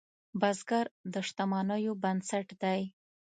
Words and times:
بزګر 0.39 0.85
د 1.13 1.15
شتمنیو 1.27 1.93
بنسټ 2.03 2.47
دی 2.61 2.81